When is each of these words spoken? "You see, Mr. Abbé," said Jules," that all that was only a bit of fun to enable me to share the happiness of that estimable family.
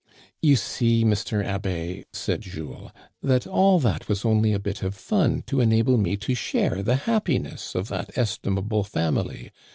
"You 0.51 0.55
see, 0.55 1.05
Mr. 1.05 1.45
Abbé," 1.45 2.05
said 2.11 2.41
Jules," 2.41 2.89
that 3.21 3.45
all 3.45 3.77
that 3.81 4.09
was 4.09 4.25
only 4.25 4.51
a 4.51 4.57
bit 4.57 4.81
of 4.81 4.95
fun 4.95 5.43
to 5.45 5.61
enable 5.61 5.95
me 5.99 6.17
to 6.17 6.33
share 6.33 6.81
the 6.81 6.95
happiness 7.05 7.75
of 7.75 7.87
that 7.89 8.17
estimable 8.17 8.83
family. 8.83 9.51